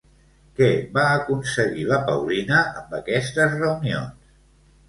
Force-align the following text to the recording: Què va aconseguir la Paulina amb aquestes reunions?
Què 0.59 0.69
va 0.95 1.03
aconseguir 1.17 1.85
la 1.91 1.99
Paulina 2.09 2.65
amb 2.81 2.97
aquestes 3.01 3.55
reunions? 3.63 4.37